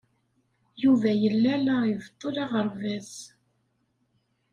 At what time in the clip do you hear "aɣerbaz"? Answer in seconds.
2.43-3.11